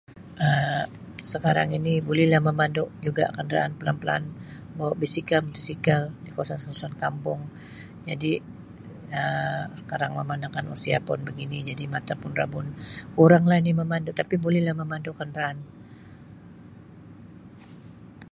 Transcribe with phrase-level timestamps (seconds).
[0.49, 0.87] Um
[1.31, 4.25] Sekarang ini bulilah memandu juga kenderaan pelaan-pelaan
[4.77, 7.41] bawa bisikal motosikal di kawasan-kawasan kampung
[8.09, 8.31] jadi
[9.21, 12.67] Um sekarang memandangkan usia pun begini jadi mata pun rabun
[13.17, 15.57] kuranglah ini memandu tapi bulilah memandu kenderaan.